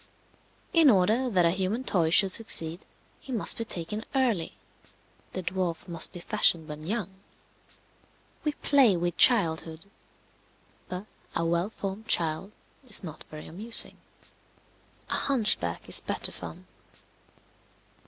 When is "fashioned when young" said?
6.19-7.11